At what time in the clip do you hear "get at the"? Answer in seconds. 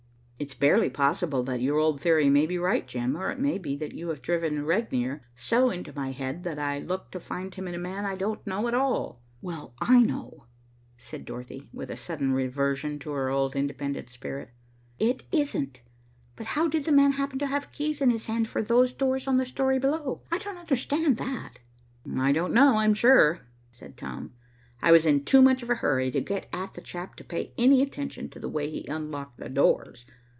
26.19-26.81